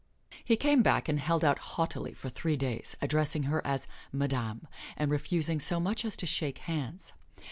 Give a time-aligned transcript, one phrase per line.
[0.43, 5.11] He came back and held out haughtily for three days, addressing her as "Madame," and
[5.11, 7.13] refusing so much as to shake hands.